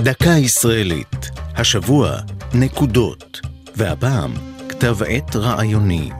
[0.00, 2.16] דקה ישראלית, השבוע
[2.54, 3.40] נקודות,
[3.76, 4.32] והפעם
[4.68, 6.10] כתב עת רעיוני.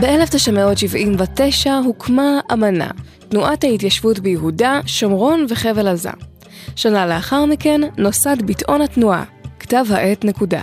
[0.00, 2.90] ב-1979 הוקמה אמנה,
[3.28, 6.10] תנועת ההתיישבות ביהודה, שומרון וחבל עזה.
[6.76, 9.24] שנה לאחר מכן נוסד ביטאון התנועה,
[9.58, 10.60] כתב העת נקודה.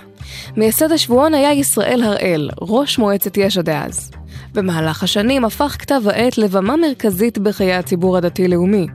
[0.57, 4.12] מייסד השבועון היה ישראל הראל, ראש מועצת יש"ע דאז.
[4.54, 8.88] במהלך השנים הפך כתב העת לבמה מרכזית בחיי הציבור הדתי-לאומי.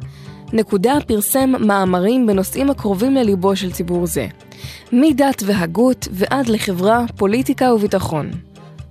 [0.55, 4.27] נקודה פרסם מאמרים בנושאים הקרובים לליבו של ציבור זה,
[4.93, 8.31] מדת והגות ועד לחברה, פוליטיקה וביטחון.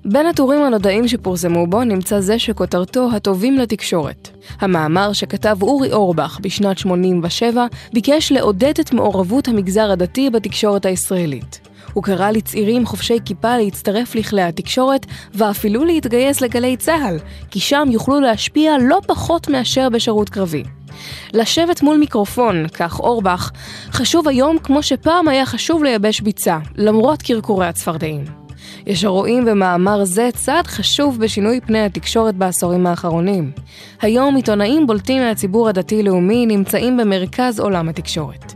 [0.06, 4.30] בין הטורים הנודעים שפורסמו בו נמצא זה שכותרתו "הטובים לתקשורת".
[4.60, 11.60] המאמר שכתב אורי אורבך בשנת 87 ביקש לעודד את מעורבות המגזר הדתי בתקשורת הישראלית.
[11.94, 17.18] הוא קרא לצעירים חובשי כיפה להצטרף לכלי התקשורת ואפילו להתגייס לגלי צה"ל,
[17.52, 20.64] כי שם יוכלו להשפיע לא פחות מאשר בשירות קרבי.
[21.34, 23.52] לשבת מול מיקרופון, כך אורבך,
[23.92, 28.44] חשוב היום כמו שפעם היה חשוב לייבש ביצה, למרות קרקורי הצפרדעים.
[28.86, 33.52] יש הרואים במאמר זה צעד חשוב בשינוי פני התקשורת בעשורים האחרונים.
[34.02, 38.54] היום עיתונאים בולטים מהציבור הדתי-לאומי נמצאים במרכז עולם התקשורת.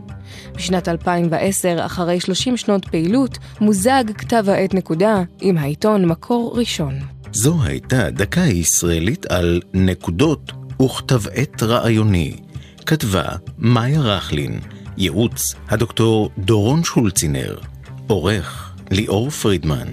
[0.55, 6.93] בשנת 2010, אחרי 30 שנות פעילות, מוזג כתב העת נקודה עם העיתון מקור ראשון.
[7.31, 12.35] זו הייתה דקה ישראלית על נקודות וכתב עת רעיוני.
[12.85, 13.25] כתבה
[13.57, 14.59] מאיה רכלין,
[14.97, 17.57] ייעוץ הדוקטור דורון שולצינר,
[18.07, 19.87] עורך ליאור פרידמן.